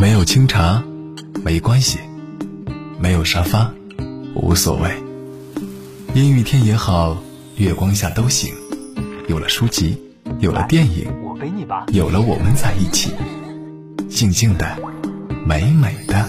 [0.00, 0.80] 没有清茶，
[1.44, 1.98] 没关系；
[3.00, 3.72] 没有沙发，
[4.32, 4.88] 无所谓。
[6.14, 7.16] 阴雨天也好，
[7.56, 8.54] 月光下都行。
[9.26, 10.00] 有了书籍，
[10.38, 11.84] 有了电影，我背你吧。
[11.88, 13.10] 有了我们在一起，
[14.08, 14.78] 静静的，
[15.44, 16.24] 美美的。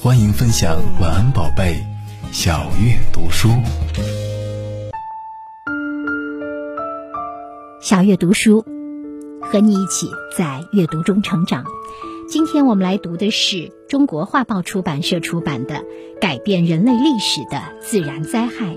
[0.00, 1.84] 欢迎分享晚安宝贝，
[2.30, 3.48] 小月读书。
[7.80, 8.64] 小月读书，
[9.40, 10.06] 和你一起
[10.38, 11.64] 在阅读中成长。
[12.32, 15.74] 今天我们来读的是中国画报出版社出版的
[16.18, 18.74] 《改变人类历史的自然灾害》。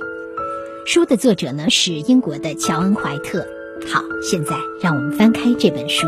[0.86, 3.48] 书的作者呢是英国的乔恩·怀特。
[3.88, 6.06] 好，现在让我们翻开这本书。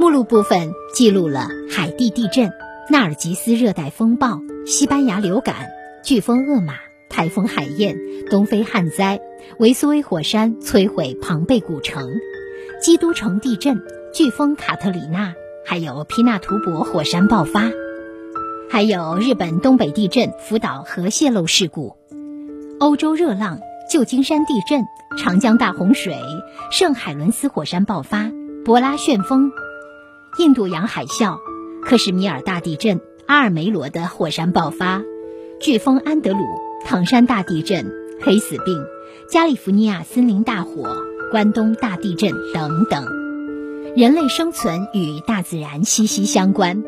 [0.00, 2.50] 目录部分记录了海地地震、
[2.90, 5.54] 纳尔吉斯热带风暴、西班牙流感、
[6.04, 6.74] 飓风厄马、
[7.08, 7.96] 台风海燕、
[8.28, 9.20] 东非旱灾、
[9.60, 12.10] 维苏威火山摧毁庞贝古城。
[12.80, 13.82] 基督城地震、
[14.12, 15.34] 飓风卡特里娜，
[15.66, 17.72] 还有皮纳图博火山爆发，
[18.70, 21.96] 还有日本东北地震、福岛核泄漏事故，
[22.78, 23.58] 欧洲热浪、
[23.90, 24.84] 旧金山地震、
[25.18, 26.16] 长江大洪水、
[26.70, 28.30] 圣海伦斯火山爆发、
[28.64, 29.50] 博拉旋风、
[30.38, 31.38] 印度洋海啸、
[31.82, 35.02] 克什米尔大地震、阿尔梅罗的火山爆发、
[35.60, 36.38] 飓风安德鲁、
[36.86, 37.90] 唐山大地震、
[38.22, 38.84] 黑死病、
[39.28, 40.96] 加利福尼亚森林大火。
[41.30, 43.06] 关东大地震等等，
[43.94, 46.82] 人类生存与大自然息息相关，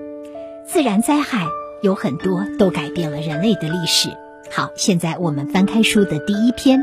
[0.67, 1.47] 自然灾害
[1.83, 4.09] 有很多都改变了人类的历史。
[4.51, 6.81] 好，现在我们翻开书的第一篇，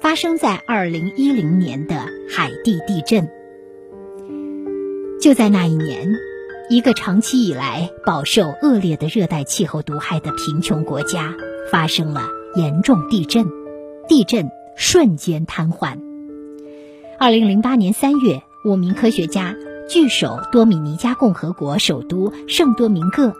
[0.00, 1.96] 发生在二零一零年的
[2.32, 3.28] 海地地震。
[5.20, 6.14] 就在那一年，
[6.68, 11.34] 一个长期以来饱受恶劣的热带气候毒害的贫穷国家
[11.72, 12.22] 发生了
[12.54, 13.46] 严重地震，
[14.08, 16.09] 地震瞬间瘫痪。
[17.20, 19.54] 二零零八年三月，五名科学家
[19.90, 23.34] 聚首多米尼加共和国首都圣多明各，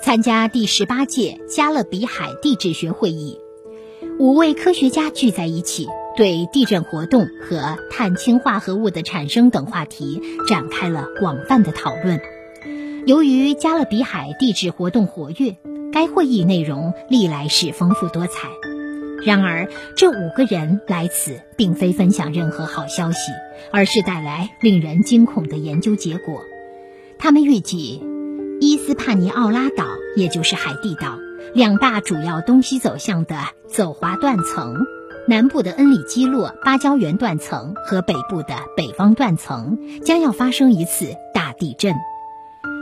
[0.00, 3.40] 参加第十八届加勒比海地质学会议。
[4.20, 12.20] 五位科学家聚在一起，对地震活动和碳氢化合物的产生等话题展开了广泛的讨论。
[13.06, 15.56] 由于加勒比海地质活动活跃，
[15.92, 18.50] 该会议内容历来是丰富多彩。
[19.24, 23.32] 然而，这五个人来此并非分享任何好消息，
[23.72, 26.42] 而是带来令人惊恐的研究结果。
[27.18, 28.02] 他们预计，
[28.60, 29.86] 伊斯帕尼奥拉岛，
[30.16, 31.18] 也就是海地岛，
[31.54, 33.36] 两大主要东西走向的
[33.66, 34.84] 走滑断层，
[35.26, 41.94] 南部的恩里基洛芭蕉园断层和北部的北方断层，将要发生一次大地震。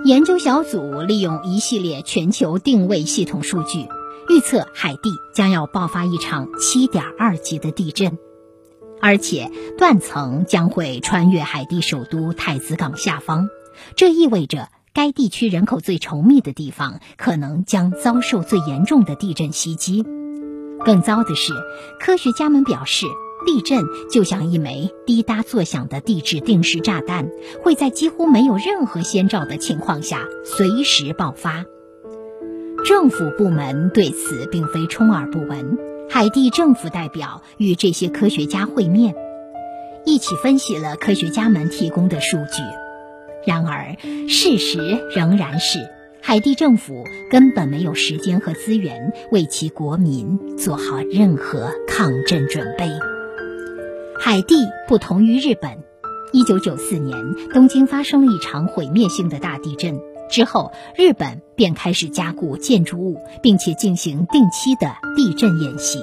[0.04, 3.86] 研究小组利用一系列全球定位系统数据。
[4.28, 8.18] 预测海地将要爆发一场7.2级的地震，
[9.00, 13.48] 而且断层将会穿越海地首都太子港下方，
[13.96, 20.04] 这意味着该地区人口最稠密的地方可能将遭受最严重的地震袭击。
[20.84, 21.52] 更糟的是，
[22.00, 23.06] 科学家们表示，
[23.46, 27.28] 地震就像一枚滴答作响的地质定时炸弹，
[27.62, 31.64] 会在几乎没有任何先兆的情况下随时爆发。
[32.84, 35.78] 政府部门对此并非充耳不闻。
[36.10, 39.14] 海地政府代表与这些科学家会面，
[40.04, 42.62] 一起分析了科学家们提供的数据。
[43.46, 43.96] 然而，
[44.28, 44.78] 事实
[45.14, 45.78] 仍然是，
[46.20, 52.90] 海地政府根本没有时间和资源为其国民做好任何抗震准备。
[54.18, 54.56] 海地
[54.88, 55.78] 不同于日本
[56.32, 57.16] ，1994年
[57.54, 59.98] 东京发生了一场毁灭性的大地震。
[60.32, 66.00] 之后，日本便开始加固建筑物，并且进行定期的地震演习。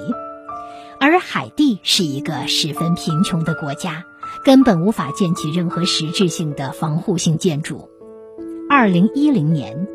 [1.00, 4.04] 而海地是一个十分贫穷的国家，
[4.44, 7.88] 根本无法建起任何实质性的防护性建筑。
[8.70, 9.88] 二零一零年，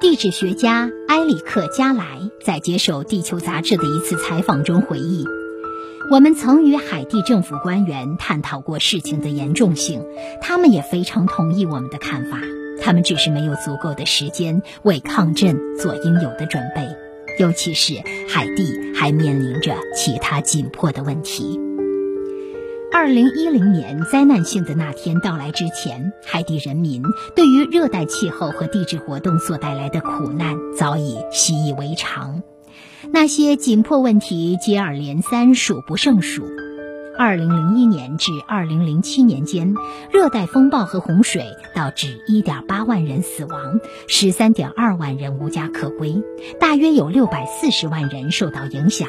[0.00, 5.24] 地质学家埃里克·加莱在接受《地球》杂志的一次采访中回忆
[6.12, 10.04] ：“我们曾与海地政府官员探讨过事情的严重性，
[10.40, 12.38] 他们也非常同意我们的看法。”
[12.80, 16.88] 他们只是没有足够的时间为抗震做应有的准备，
[17.38, 17.94] 尤其是
[18.28, 21.60] 海地还面临着其他紧迫的问题。
[22.92, 27.02] 二零一零年灾难性的那天到来之前，海地人民
[27.34, 32.42] 对于热带气候和地质活动所带来的苦难早已习以为常，
[33.10, 36.44] 那些紧迫问题接二连三，数不胜数。
[37.16, 39.74] 二零零一年至二零零七年间，
[40.10, 43.78] 热带风暴和洪水导致一点八万人死亡，
[44.08, 46.22] 十三点二万人无家可归，
[46.58, 49.08] 大约有六百四十万人受到影响。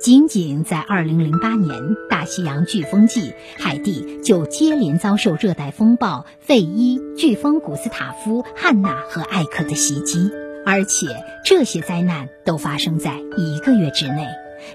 [0.00, 1.76] 仅仅在2008年
[2.08, 10.30] 大西洋飓风季，海地就接连遭受热带风暴费伊、飓风古斯塔夫、汉娜和艾克的袭击，
[10.64, 11.08] 而且
[11.44, 14.28] 这些灾难都发生在一个月之内。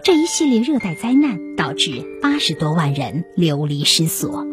[0.03, 1.91] 这一系列热带灾难导致
[2.21, 4.45] 八十多万人流离失所。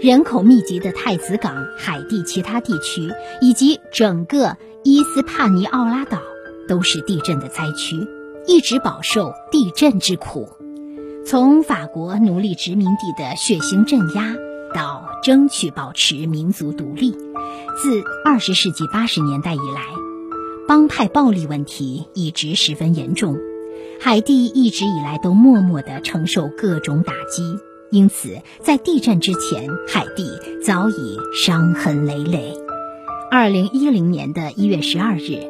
[0.00, 3.08] 人口密集的太子港、海地其他地区
[3.40, 6.18] 以及整个伊斯帕尼奥拉岛
[6.68, 7.96] 都是地震的灾区。
[8.44, 10.48] 一直饱受地震之苦，
[11.24, 14.34] 从法国奴隶殖民地的血腥镇压，
[14.74, 19.84] 到争取保持民族独立，自二十世纪八十年代以来，
[20.66, 23.36] 帮派暴力问题一直十分严重。
[24.04, 27.56] 海地一直以来都默默地承受各种打击，
[27.92, 32.52] 因此在地震之前，海地早已伤痕累累。
[33.30, 35.48] 二零一零年的一月十二日。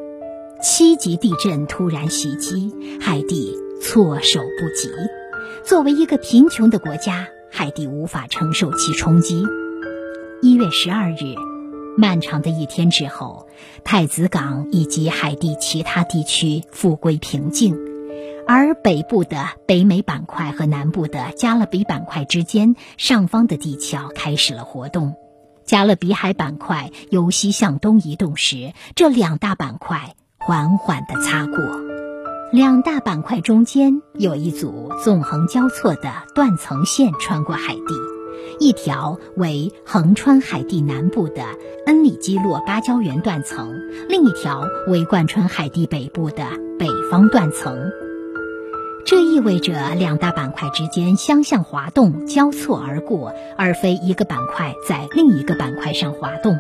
[0.62, 4.90] 七级地震突然袭击海地，措手不及。
[5.64, 9.42] 作为一个贫穷的国家，海地无法承受其冲击。
[10.42, 11.34] 一月十二日，
[11.96, 13.48] 漫长的一天之后，
[13.82, 17.76] 太子港以及海地其他地区复归平静，
[18.54, 25.14] 而北部的北美板块和南部的加勒比板块之间上方的地壳开始了活动。
[25.64, 30.14] 加勒比海板块由西向东移动时，这两大板块。
[30.38, 31.56] 缓缓地擦过，
[32.52, 37.94] 两大板块中间有一组纵横交错的断层线穿过海地，
[38.60, 41.42] 一条为横穿海地南部的
[41.86, 43.72] 恩里基洛芭蕉园断层，
[44.10, 46.44] 另一条为贯穿海地北部的
[46.78, 47.90] 北方断层。
[49.04, 56.58] 这意味着两大板块之间相向滑动交错而过，而非一个板块在另一个板块上滑动。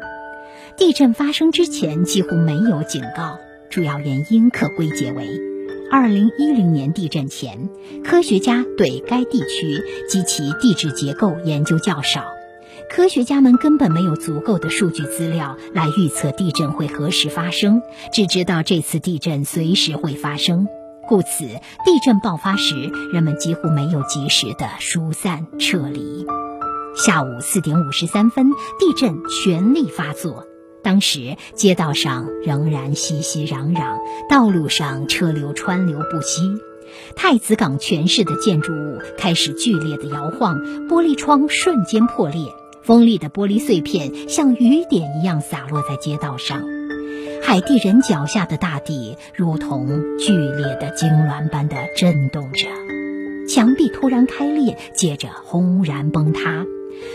[0.76, 3.38] 地震发生之前几乎没有警告。
[3.70, 5.26] 主要原因可归结为，
[5.90, 7.70] 二零一零年地震前，
[8.04, 12.24] 科学家对该地区及其地质结构研究较少，
[12.90, 17.80] 科学家们根本没有足够的数据资料来预测地震会何时发生，
[18.12, 20.68] 只知道这次地震随时会发生，
[21.12, 21.44] 故此
[21.84, 26.26] 地震爆发时，人们几乎没有及时的疏散撤离。
[26.96, 30.46] 下午四点五十三分，地震全力发作。
[30.82, 33.98] 当时街道上仍然熙熙攘攘，
[34.30, 36.40] 道路上车流川流不息。
[37.14, 40.56] 太子港全市的建筑物开始剧烈的摇晃，
[40.88, 46.62] 玻璃窗瞬间破裂，锋利的玻璃碎片像雨点一样洒落在街道上。
[47.44, 49.86] 海地人脚下的大地如同
[50.18, 52.68] 剧烈的痉挛般的震动着，
[53.48, 56.64] 墙壁突然开裂，接着轰然崩塌。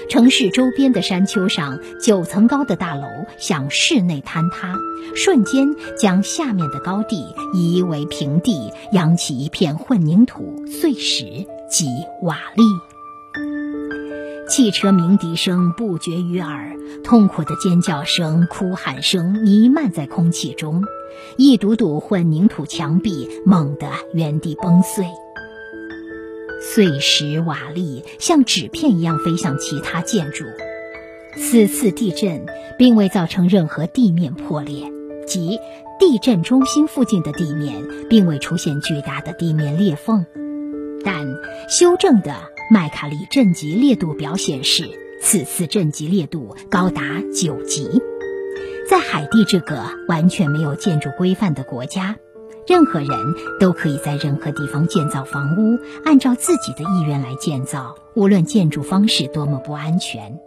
[0.09, 3.07] 城市周边的山丘上，九层高的大楼
[3.39, 4.75] 向室内坍塌，
[5.15, 11.87] 瞬间将下面的高地夷为平地，扬起一片混凝土、碎石及
[12.21, 12.96] 瓦砾。
[14.49, 20.83] 汽车鸣笛声不绝于耳，痛苦的尖叫声、哭喊声弥漫在空气中，
[21.35, 25.05] 一堵堵混凝土墙壁猛地原地崩碎。
[26.61, 30.45] 碎石瓦砾像纸片一样飞向其他建筑。
[31.35, 32.45] 此次地震
[32.79, 34.89] 并未造成任何地面破裂，
[35.27, 35.59] 即
[35.99, 40.25] 地震中心附近的地面并未出现巨大的地面裂缝。
[41.03, 41.27] 但
[41.69, 42.33] 修正的
[42.69, 44.89] 麦卡利震级烈度表显示，
[45.21, 48.01] 此次震级烈度高达九级。
[48.89, 52.17] 在海地这个完全没有建筑规范的国家。
[52.67, 53.09] 任何人
[53.61, 60.37] 都可以在任何地方建造房屋，按照自己的意愿来建造，无论建筑方式多么不安全。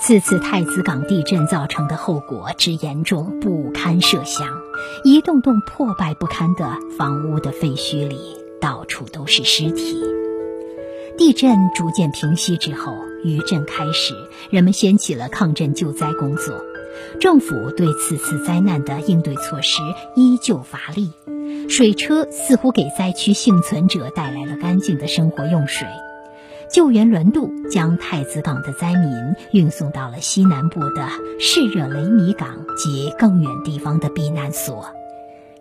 [0.00, 4.48] 此次太子港地震造成的后果之严重不堪设想，
[5.04, 10.02] 一栋栋破败不堪的房屋的废墟里，到处都是尸体。
[11.20, 14.14] 地震逐渐平息之后，余震开始，
[14.50, 16.64] 人们掀起了抗震救灾工作。
[17.20, 19.82] 政府对此次灾难的应对措施
[20.16, 21.10] 依旧乏力。
[21.68, 25.86] 水车似乎给灾区幸存者带来了干净的生活用水，
[26.72, 29.12] 救援轮渡将太子港的灾民
[29.52, 31.06] 运送到了西南部的
[31.38, 34.86] 示热雷米港及更远地方的避难所。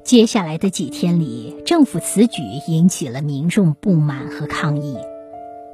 [0.06, 4.96] 接下来的几天里，政府此举引起了民众不满和抗议。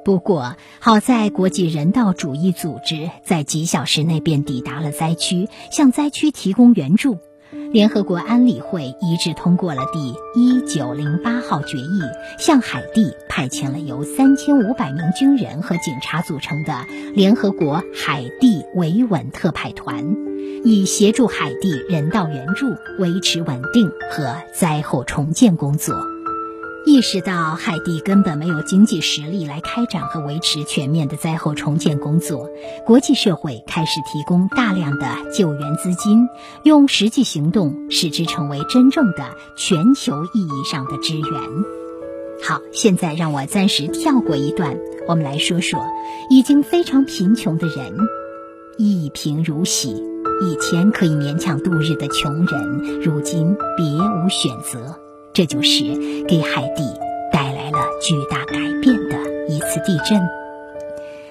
[0.06, 7.18] 不过，好在国际人道主义组织在几小时内便抵达了灾区，向灾区提供援助。
[7.72, 12.02] 联合国安理会一致通过了第一九零八号决议，
[12.38, 16.86] 向海地派遣了由三千五百名军人和警察组成的
[17.16, 20.16] 联合国海地维稳特派团，
[20.64, 26.15] 以协助海地人道援助、维持稳定和灾后重建工作。
[26.86, 32.48] 意识到海地根本没有经济实力来开展和维持全面的灾后重建工作，
[32.86, 36.28] 国际社会开始提供大量的救援资金，
[36.64, 41.26] 用实际行动使之成为真正的全球意义上的支援。
[42.44, 44.78] 好，现在让我暂时跳过一段，
[45.08, 45.84] 我们来说说
[46.30, 47.98] 已经非常贫穷的人，
[48.78, 55.05] 一贫如洗，以前可以勉强度日的穷人，如今别无选择。
[55.36, 55.84] 这就是
[56.30, 56.98] 给海地
[57.30, 60.22] 带来了巨大改变的一次地震。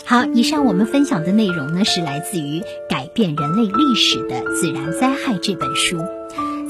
[0.05, 5.97] 好，以上我们分享的内容呢，是来自于《改变人类历史的自然灾害》这本书。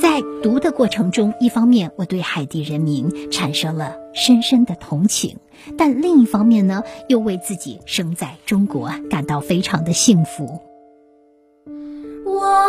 [0.00, 5.38] 在读的过程中，一方面我对海地人民产生了深深的同情，
[5.76, 10.60] 但另一方面呢，又为自己生在中国感到非常的幸福。
[12.24, 12.63] 我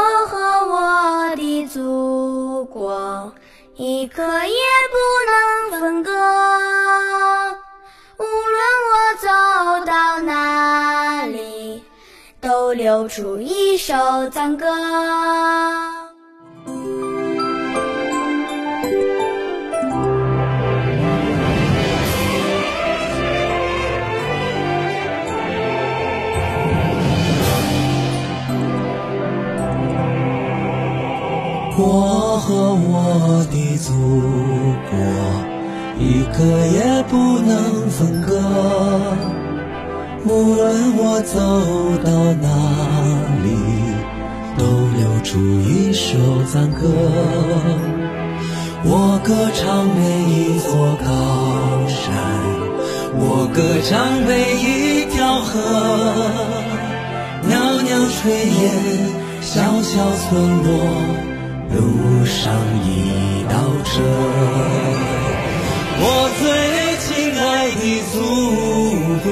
[4.15, 4.97] 可也不
[5.29, 6.09] 能分割，
[8.17, 8.57] 无论
[8.87, 9.27] 我走
[9.85, 11.83] 到哪里，
[12.39, 14.67] 都流出一首赞歌。
[31.77, 33.93] 我和我的祖
[34.89, 34.97] 国，
[35.99, 38.29] 一刻也不能分割。
[40.25, 41.35] 无论我走
[42.03, 42.09] 到
[42.41, 42.47] 哪
[43.43, 43.47] 里，
[44.57, 44.65] 都
[44.97, 46.17] 留出一首
[46.51, 46.81] 赞歌。
[48.87, 49.99] 我歌唱每
[50.31, 51.05] 一座高
[51.87, 52.13] 山，
[53.17, 54.29] 我歌唱每
[54.61, 55.53] 一条河，
[57.47, 58.29] 袅袅炊
[58.61, 58.63] 烟，
[59.41, 60.29] 小小村
[60.63, 60.67] 落。
[61.69, 62.43] 路上
[62.83, 63.53] 一道
[63.83, 63.93] 辙，
[65.97, 66.03] 我
[66.39, 66.43] 最
[66.99, 67.07] 亲
[67.39, 67.81] 爱的
[68.11, 68.15] 祖
[69.23, 69.27] 国，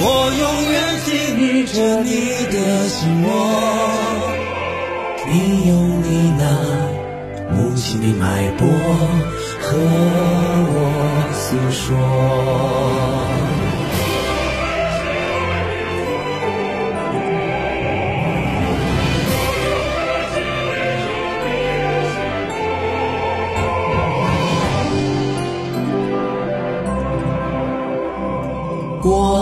[0.00, 0.04] 我
[0.38, 1.08] 永远紧
[1.66, 2.08] 着你
[2.52, 2.56] 的
[2.88, 3.26] 心窝。
[5.30, 5.32] 你
[5.68, 5.70] 用
[6.02, 6.06] 你
[6.38, 6.42] 那
[7.54, 8.24] 母亲的脉
[8.58, 8.60] 搏
[9.60, 9.66] 和
[10.70, 10.76] 我
[11.32, 11.86] 诉说。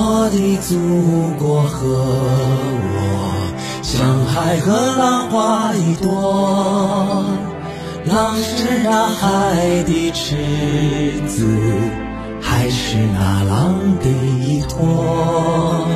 [0.09, 0.79] 我的祖
[1.37, 1.85] 国和
[2.95, 3.43] 我，
[3.83, 7.25] 像海和浪花一朵，
[8.05, 10.37] 浪是那海的赤
[11.27, 11.45] 子，
[12.41, 15.89] 海是那浪的依托。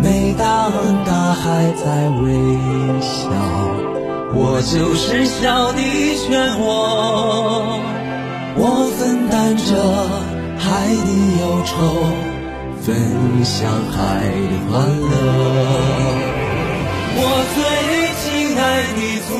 [0.00, 0.70] 每当
[1.04, 2.30] 大海在微
[3.00, 3.30] 笑，
[4.32, 6.62] 我就是笑的漩涡，
[8.56, 9.74] 我分担着
[10.56, 11.10] 海的
[11.40, 11.74] 忧愁。
[12.84, 12.94] 分
[13.42, 13.96] 享海
[14.28, 15.08] 的欢乐，
[17.16, 17.18] 我
[17.54, 17.58] 最
[18.20, 18.22] 亲
[18.60, 18.62] 爱
[18.92, 19.30] 的祖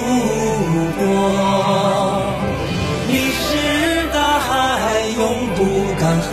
[0.96, 1.02] 国，
[3.06, 3.44] 你是
[4.14, 4.48] 大海
[5.18, 5.20] 永
[5.56, 5.60] 不
[6.00, 6.24] 干涸，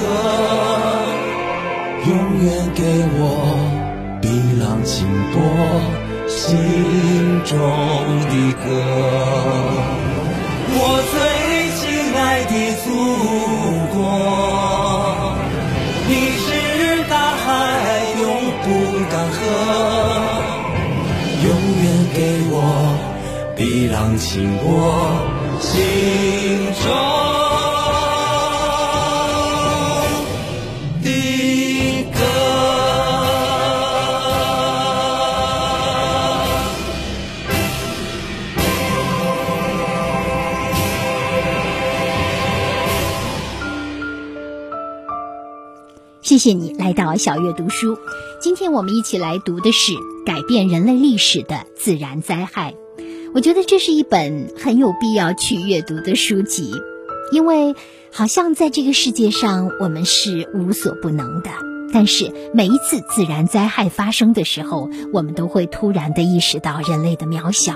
[2.07, 2.09] 永
[2.45, 2.79] 远给
[3.19, 3.19] 我
[4.21, 4.23] 碧
[4.61, 4.95] 浪清
[5.33, 5.35] 波
[6.29, 6.39] 心
[7.43, 7.51] 中
[8.29, 8.65] 的歌。
[10.73, 10.79] 我
[11.11, 11.13] 最
[11.75, 11.83] 亲
[12.15, 12.53] 爱的
[12.85, 12.87] 祖
[13.93, 13.99] 国，
[19.11, 19.35] 干涸，
[21.43, 21.45] 永
[21.83, 22.17] 远给
[22.49, 22.55] 我
[23.57, 24.63] 碧浪清波
[25.59, 25.69] 心
[26.81, 26.85] 中
[31.03, 31.07] 的
[32.13, 32.19] 歌。
[46.21, 47.97] 谢谢你来到小月读书。
[48.41, 49.93] 今天我们一起来读的是
[50.25, 52.73] 改变人类历史的自然灾害。
[53.35, 56.73] 我觉得这是一本很有必要去阅读的书籍，
[57.31, 57.75] 因为
[58.11, 61.51] 好像在这个世界上我们是无所不能的，
[61.93, 67.75] 但是每一次自然灾害发生的时候，我们都会突然的意识到人类的渺小。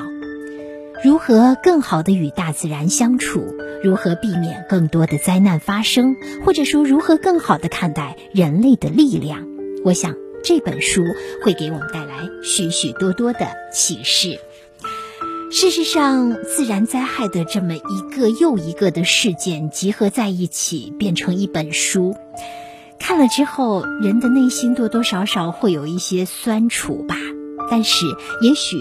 [1.03, 3.55] 如何更好的与大自然相处？
[3.83, 6.15] 如何避免更多的灾难发生？
[6.43, 9.47] 或者说，如何更好的看待人类的力量？
[9.83, 11.03] 我想这本书
[11.43, 14.39] 会给我们带来许许多多的启示。
[15.51, 22.15] 事实上，自然灾害的这么一个又一个的事件集合在一起，变成一本书，
[22.99, 27.15] 看了之后，人的内心多多少少会有一些酸楚吧。
[27.71, 28.05] 但是，
[28.41, 28.77] 也许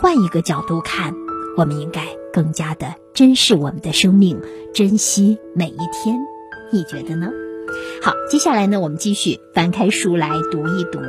[0.00, 1.14] 换一个角度看。
[1.56, 4.40] 我们应该更加的珍视我们的生命，
[4.72, 6.16] 珍惜每一天。
[6.70, 7.32] 你觉得呢？
[8.00, 11.00] 好，接下来呢，我们继续翻开书来读一读。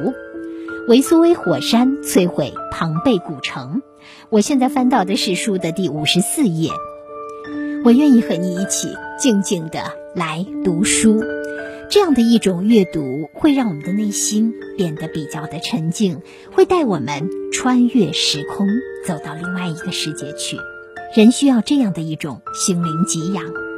[0.88, 3.84] 维苏威火山摧毁庞贝古城。
[4.30, 6.72] 我现在翻到的是书的第五十四页。
[7.86, 9.84] 我愿意和你一起静静的
[10.16, 11.24] 来读书，
[11.92, 18.68] 这样的一种阅读会让我们的内心变得比较的沉静，会带我们穿越时空，
[19.06, 20.58] 走到另外一个世界去。
[21.16, 23.69] 人需要这样的一种心灵给养。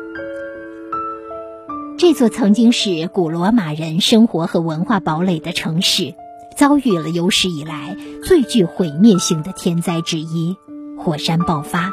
[2.01, 6.15] 这座曾经是古罗马人生活和文化堡垒的城市，
[6.57, 10.57] 遭遇了有史以来最具毁灭性的天灾之一——
[10.97, 11.91] 火山爆发。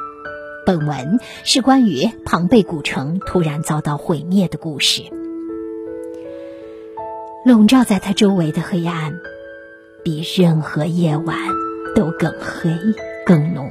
[0.64, 5.02] 本文是关于庞贝古城突然遭到毁灭的故事。
[7.44, 9.12] 笼罩在它周围的黑暗，
[10.02, 11.36] 比任何夜晚
[11.94, 12.74] 都更黑、
[13.26, 13.68] 更浓。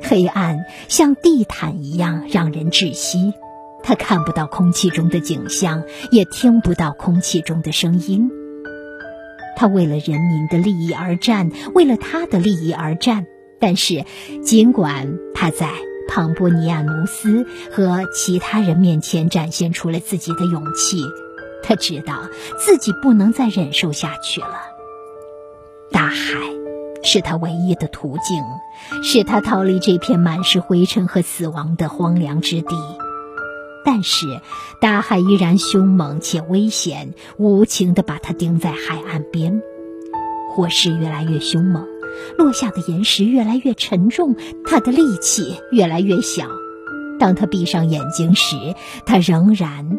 [0.00, 3.34] 黑暗像地毯一样让人窒息。
[3.86, 8.28] 他看不到空气中的景象，也听不到空气中的声音。
[9.54, 13.26] 他为了人民的利益而战，为了他的利益而战。
[13.60, 14.04] 但是，
[14.44, 15.70] 尽管他在
[16.08, 21.04] 庞波尼亚努斯和其他人面前展现出了自己的勇气，
[21.62, 22.24] 他知道
[22.58, 24.62] 自己不能再忍受下去了。
[25.92, 26.40] 大海
[27.04, 28.42] 是他唯一的途径，
[29.04, 32.76] 是他逃离这片满是灰尘和死亡的荒凉之地。
[33.86, 34.40] 但是，
[34.80, 39.62] 大海依然凶猛且危险，无情地把它钉在海岸边。
[40.50, 41.86] 火势越来越凶猛，
[42.36, 46.48] 落下的岩石越来越沉重，他的力气越来越小。
[47.20, 48.56] 当他闭上眼睛时，
[49.06, 49.96] 他仍然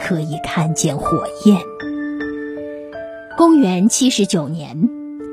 [0.00, 1.58] 可以看见火焰。
[3.36, 4.88] 公元七十九年，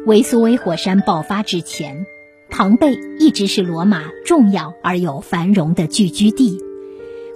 [0.08, 2.08] 维苏威火山爆发之前，
[2.50, 6.65] 庞贝一直是罗马重要而又繁荣的聚居地。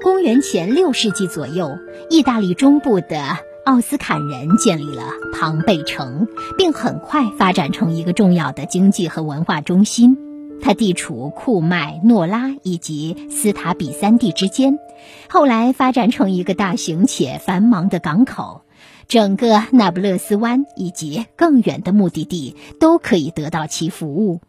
[0.02, 1.78] 公元前六世纪左右，
[2.10, 5.04] 意大利中部的奥斯坎人建立了
[5.34, 6.26] 庞贝城，
[6.58, 10.18] 并很快发展成一个重要的经济和文化中心。
[10.62, 14.80] 它地处库麦、诺拉以及斯塔比三地之间，
[15.30, 18.62] 后来发展成一个大型且繁忙的港口，
[19.10, 24.40] 整个那不勒斯湾以及更远的目的地都可以得到其服务。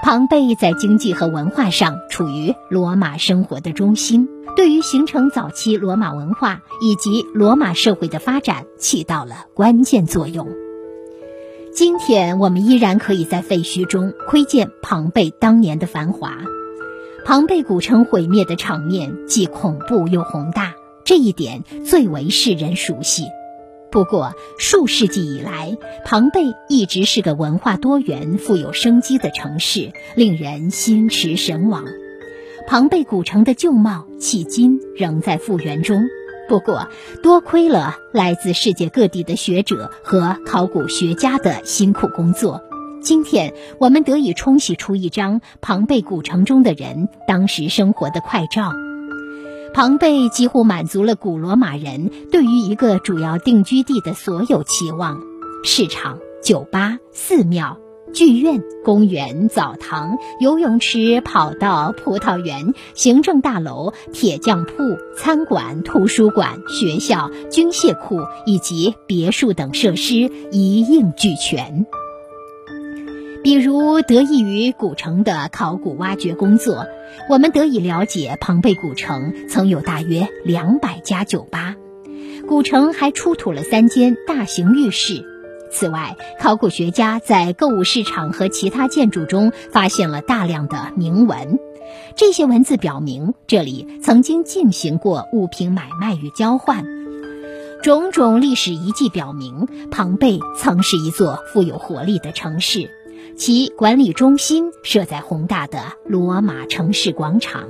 [0.00, 10.48] 庞贝在经济和文化上处于罗马生活的中心，对于形成早期罗马文化以及罗马社会的发展起到了关键作用。
[11.74, 16.38] 今天我们依然可以在废墟中窥见庞贝当年的繁华。
[17.24, 23.24] 庞贝古城毁灭的场面既恐怖又宏大，这一点最为世人熟悉。
[23.90, 31.84] 不过，数世纪以来，庞贝一直是个文化多元、富有生机的城市，令人心驰神往。
[32.66, 36.02] 庞贝古城的旧貌迄今仍在复原中。
[36.50, 36.88] 不过，
[37.22, 42.60] 多亏了来自世界各地的学者和考古学家的辛苦工作，
[43.02, 48.72] 今天我们得以冲洗出一张庞贝古城中的人当时生活的快照。
[49.78, 55.20] 庞贝几乎满足了古罗马人对于一个主要定居地的所有期望：
[55.62, 57.78] 市场、酒吧、寺庙、
[58.12, 64.72] 剧院、公园、澡堂、游泳池、跑道、葡萄园、行政大楼、铁匠铺、
[65.16, 71.86] 餐馆、图书馆、学校、军械库以及别墅等设施一应俱全。
[73.44, 76.86] 比如，得益于古城的考古挖掘工作，
[77.30, 81.76] 我们得以了解庞贝古城曾有大约两百家酒吧。
[82.48, 85.24] 古城还出土了三间大型浴室。
[85.70, 91.60] 此外，考古学家在购物市场和其他建筑中发现了大量的铭文，
[92.16, 96.84] 这些文字表明这里曾经进行过物品买卖与交换。
[97.82, 102.90] 种种历史遗迹表明，庞贝曾是一座富有活力的城市。
[103.38, 107.68] 其管理中心设在宏大的罗马城市广场。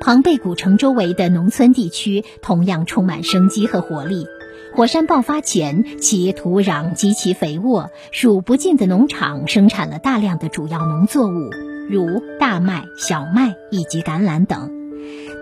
[0.00, 4.26] 庞贝古城周围的农村地区同样充满生机和活力。
[4.74, 11.50] 火山爆发前，其土壤极其肥沃，数不尽的农场生产了大量的主要农作物，
[11.90, 14.72] 如大麦、小麦以及橄榄等。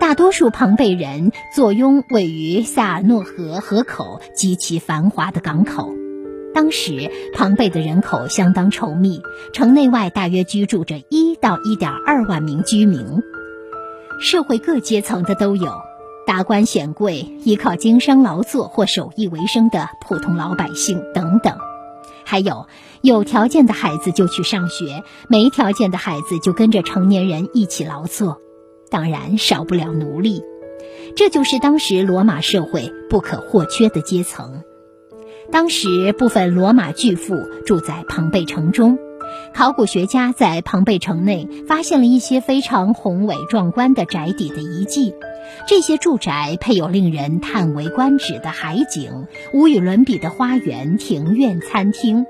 [0.01, 6.02] 大多数庞贝人坐拥位于萨尔诺河河口极其繁华的港口。
[6.53, 9.21] 当时，庞贝的人口相当稠密，
[9.53, 13.23] 城内外大约居住着一到一点二万名居民，
[14.19, 15.71] 社会各阶层的都有，
[16.27, 21.57] 达官显贵、依靠经商劳作或手艺为生的普通老百姓等等。
[22.25, 22.67] 还有
[23.01, 28.39] 有条件的孩子就去上学，没条件的孩子就跟着成年人一起劳作，
[28.89, 30.41] 当然少不了奴隶。
[31.15, 34.63] 这就是当时罗马社会不可或缺的阶层。
[35.53, 38.97] 当时部分罗马巨富住在庞贝城中，
[39.53, 45.13] 考古学家在庞贝城内发现了一些非常宏伟壮观的宅邸的遗迹。
[45.67, 52.25] 这些住宅配有令人叹为观止的海景、无与伦比的花园、庭院、餐厅。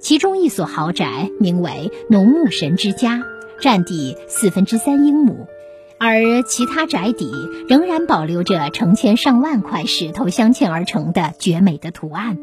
[0.00, 3.22] 其中一所豪宅名为“农牧神之家”，
[3.62, 5.46] 占地四分之三英亩。
[5.98, 7.30] 而其他宅邸
[7.68, 12.36] 仍然保留着成千上万块石头镶嵌而成的绝美的图案，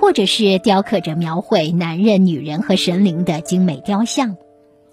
[0.00, 4.36] 或者是雕刻着描绘男人、女人和神灵的精美雕像。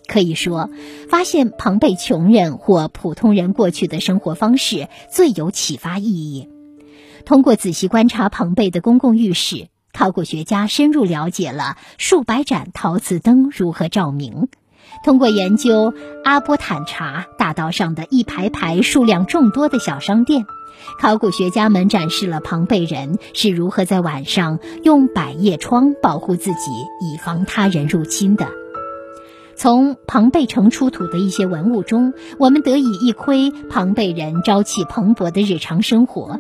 [0.05, 0.69] 可以说，
[1.09, 6.49] 发现庞贝穷人或普通人过去的生活方式最有启发意义。
[7.25, 14.49] 通过仔细观察庞贝的公共浴室，考古学家深入了解了数百盏陶瓷灯如何照明。
[15.05, 15.93] 通过研究
[16.25, 20.45] 阿波坦查大道上的一排排数量众多的小商店，
[20.99, 28.47] 考古学家们展示了庞贝人是如何在晚上用百叶窗保护自己，以防他人入侵的。
[29.55, 36.39] 从庞贝城出土的一些文物中，我们得以一窥庞贝人朝气蓬勃的日常生活。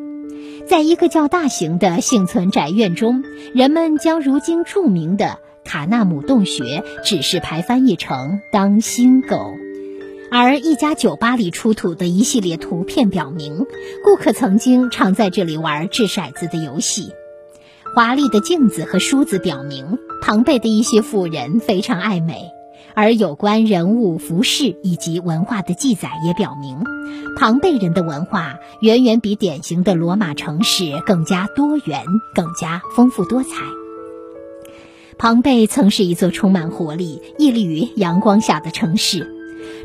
[0.67, 5.39] 在一个较大型的幸存宅院中，人们将如今著名的。
[5.65, 9.53] 卡纳姆洞穴指示牌翻译成“当心狗”，
[10.35, 13.67] 而一家酒吧里出土的一系列图片表明，
[14.03, 17.11] 顾客曾经常在这里玩掷骰子的游戏。
[17.93, 22.49] 华丽的镜子和梳子表明，庞贝的一些富人非常爱美，
[22.95, 26.79] 而有关人物、服饰以及文化的记载也表明，
[27.37, 33.49] 庞贝人的文化远远比典型的罗马城市更加多元、更加丰富多彩。
[35.19, 39.29] 庞贝曾是一座充满活力、屹立于阳光下的城市。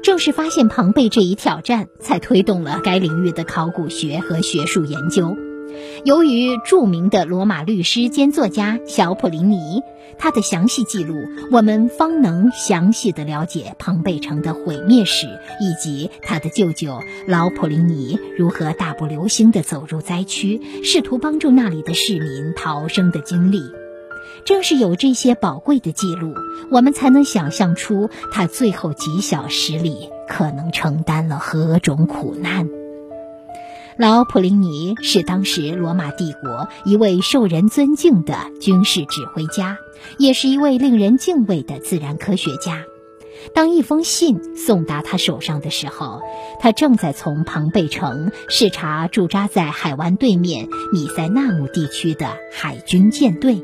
[0.02, 5.36] 正是发现庞贝这一挑战，才推动了该领域的考古学和学术研究。
[6.04, 9.82] 由于著名的罗马律师兼作家小普林尼，
[10.18, 11.14] 他的详细记录，
[11.52, 15.26] 我们方能详细的了解庞贝城的毁灭史，
[15.60, 23.60] 以及他的舅舅老普林尼如何大步流星地走入灾区，试图帮助那里的市民逃生的经历。
[24.48, 26.32] 正是有这些宝贵的记录，
[26.70, 32.66] 我们才能想象出他最后几小时里可能承担了何种苦难。
[33.98, 39.76] 老普林尼是当时罗马帝国一位受人尊敬的军事指挥家，
[40.16, 42.84] 也是一位令人敬畏的自然科学家。
[43.54, 46.22] 当一封信送达他手上的时候，
[46.58, 53.62] 他正在从庞贝城视察驻扎在海湾对面米塞纳姆地区的海军舰队。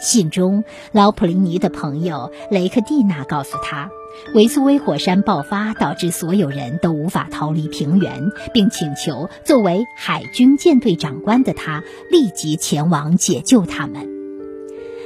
[0.00, 3.90] 信中，老普林尼的朋友雷克蒂娜告诉他，
[4.34, 14.08] 维苏威火山爆发导致所有人都无法逃离平原，并请求作为海军舰队长官的他立即前往解救他们。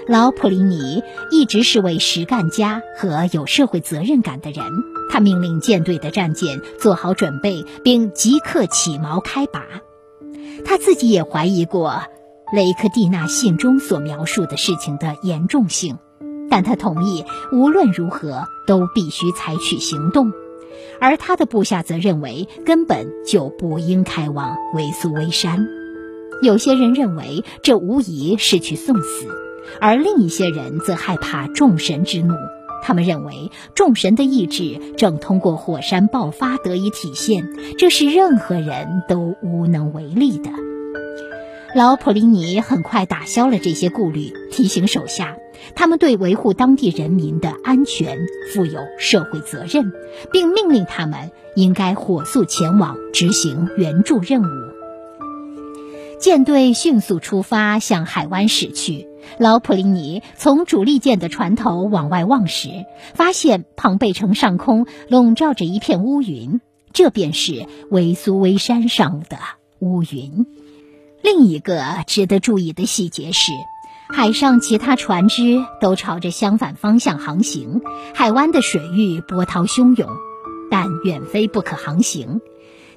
[0.09, 4.64] 老普林尼一直是位实干家和有社会责任感的人，
[5.11, 9.64] 他命令舰队的战舰做好准备，并即刻起锚开拔。
[10.64, 12.02] 他自己也怀疑过。
[12.52, 15.96] 雷克蒂娜信中所描述的事情的严重性，
[16.50, 20.32] 但他同意无论如何都必须采取行动，
[21.00, 25.66] 而他的部下则认为根本就不应开往维苏威山。
[26.42, 29.26] 有些人认为这无疑是去送死，
[29.80, 32.34] 而另一些人则害怕众神之怒。
[32.82, 40.50] 他们认为众神的意志正通过火山爆发得以体现，这是任何人都无能为力的。
[41.74, 45.38] 老普林尼很快打消了这些顾虑，提醒手下，
[45.74, 48.18] 他们对维护当地人民的安全
[48.52, 49.90] 负有社会责任，
[50.30, 54.46] 并命令他们应该火速前往执行援助任务。
[56.20, 59.08] 舰队迅速出发，向海湾驶去。
[59.38, 62.68] 老普林尼从主力舰的船头往外望时，
[63.14, 66.61] 发现庞贝城上空笼罩着一片乌云，
[66.92, 69.38] 这便是维苏威山上的
[69.78, 70.46] 乌云。
[71.22, 73.52] 另一个值得注意的细节是，
[74.08, 77.80] 海上其他船只都朝着相反方向航行，
[78.12, 80.08] 海湾的水域波涛汹涌，
[80.68, 82.40] 但远非不可航行。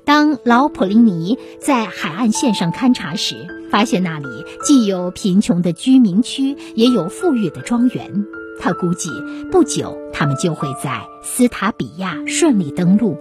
[0.05, 4.27] 当老普林尼在海岸线上勘察时，发现那里
[4.63, 8.25] 既有贫穷的居民区，也有富裕的庄园。
[8.59, 9.11] 他估计
[9.51, 13.17] 不久他们就会在斯塔比亚顺利登陆。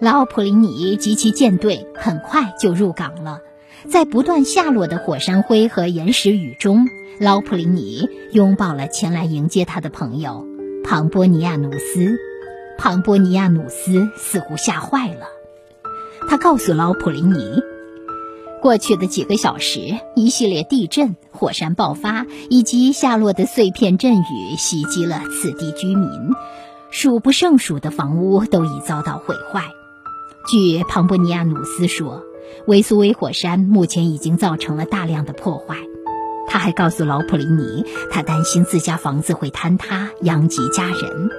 [0.00, 3.40] 老普林尼及其舰队很快就入港了。
[3.86, 6.88] 在不断下落的火山灰和岩石雨中，
[7.20, 10.46] 老普林尼拥抱了前来迎接他的朋友
[10.84, 12.18] 庞波尼亚努斯。
[12.78, 15.26] 庞波尼亚努斯似乎吓坏了，
[16.28, 17.60] 他告诉老普林尼，
[18.62, 19.80] 过去的几个小时，
[20.14, 26.08] 一系列地震、火山爆发以及下落的碎片阵雨袭击了此地居民，
[26.90, 29.64] 数不胜数的房屋都已遭到毁坏。
[30.48, 32.22] 据庞波尼亚努斯说，
[32.66, 35.76] 维苏威火山目前已经造成了大量的破坏。
[36.46, 41.30] 他还告诉老普林尼，他担心自家房子会坍塌，殃及家人。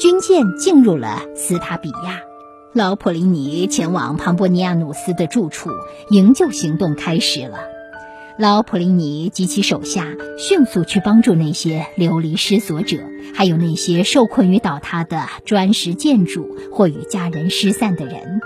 [0.00, 2.20] 军舰进入了斯塔比亚，
[2.72, 5.70] 老普林尼前往庞波尼亚努斯的住处，
[6.10, 7.58] 营救行动开始了。
[8.38, 10.06] 老普林尼及其手下
[10.38, 12.96] 迅速去帮助那些流离失所者，
[13.34, 18.40] 还有那些受困于倒塌的砖石建筑或与家人失散的人。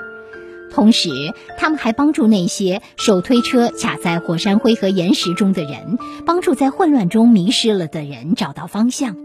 [0.75, 1.09] 同时，
[1.57, 9.17] 他们还帮助那些手推车卡在火山灰和岩石中的人，帮助在混乱中迷失了的人找到方向。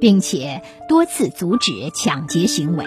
[0.00, 2.84] 并且多次阻止抢劫行为，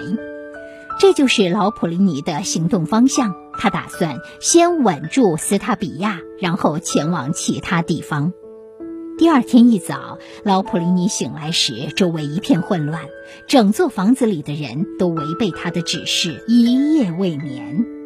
[1.00, 3.34] 这就是老普林尼的行动方向。
[3.58, 8.32] 他打算先稳住斯塔比亚，然后前往其他地方。
[9.18, 13.02] 第二天一早，老普林尼醒来时，周围一片混乱，
[13.48, 17.99] 整座房子里的人都违背他的指示，一夜未眠。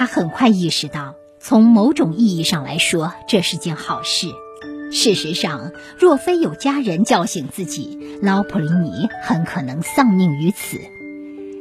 [0.00, 4.28] 他很快意识到，从某种意义上来说，这是件好事。
[4.90, 10.78] 事实上，若非有家人叫醒自己，老普林尼很可能丧命于此。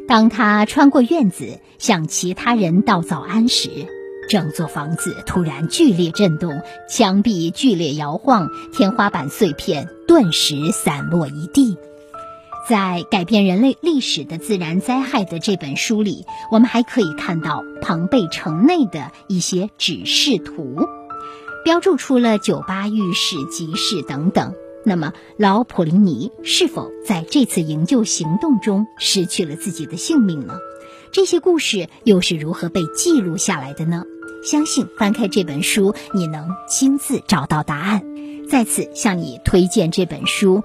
[0.08, 3.70] 当他穿过院子向其他人道早安时，
[4.30, 11.76] 整座房子突然剧烈震动，墙壁剧烈摇晃，天花板碎片顿时散落一地。
[12.70, 20.76] 在改变人类历史的自然灾害的这本书里，我们还可以看到庞贝城内的一些指示图。
[21.66, 24.54] 标注出了酒吧、浴室、集市等等。
[24.86, 30.54] 那么，老普林尼是否在这次营救行动中失去了自己的性命呢？
[31.12, 34.04] 这些故事又是如何被记录下来的呢？
[34.44, 38.04] 相信翻开这本书，你能亲自找到答案。
[38.48, 40.62] 再次向你推荐这本书。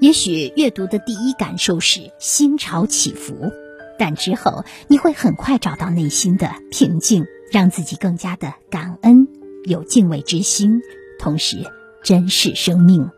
[0.00, 3.50] 也许阅读的第一感受是心潮起伏，
[3.98, 9.26] 但之后你会很快找到内心的平静，让自己更加的感恩。
[9.64, 10.80] 有敬畏之心，
[11.18, 11.56] 同时
[12.04, 13.10] 珍视生命。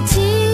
[0.00, 0.49] 我